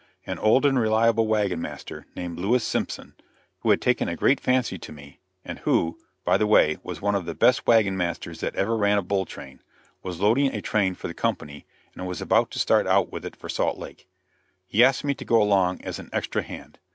An 0.25 0.39
old 0.39 0.65
and 0.65 0.79
reliable 0.79 1.27
wagon 1.27 1.61
master, 1.61 2.07
named 2.15 2.39
Lewis 2.39 2.63
Simpson 2.63 3.13
who 3.59 3.69
had 3.69 3.79
taken 3.83 4.09
a 4.09 4.15
great 4.15 4.39
fancy 4.39 4.79
to 4.79 4.91
me, 4.91 5.19
and 5.45 5.59
who, 5.59 5.99
by 6.25 6.37
the 6.37 6.47
way, 6.47 6.79
was 6.81 7.03
one 7.03 7.13
of 7.13 7.25
the 7.27 7.35
best 7.35 7.67
wagon 7.67 7.95
masters 7.95 8.39
that 8.39 8.55
ever 8.55 8.75
ran 8.75 8.97
a 8.97 9.03
bull 9.03 9.25
train 9.25 9.61
was 10.01 10.19
loading 10.19 10.55
a 10.55 10.59
train 10.63 10.95
for 10.95 11.07
the 11.07 11.13
company, 11.13 11.67
and 11.93 12.07
was 12.07 12.19
about 12.19 12.49
to 12.49 12.57
start 12.57 12.87
out 12.87 13.11
with 13.11 13.23
it 13.23 13.35
for 13.35 13.47
Salt 13.47 13.77
Lake. 13.77 14.07
He 14.65 14.83
asked 14.83 15.03
me 15.03 15.13
to 15.13 15.23
go 15.23 15.39
along 15.39 15.79
as 15.83 15.99
an 15.99 16.09
"extra 16.11 16.41
hand." 16.41 16.79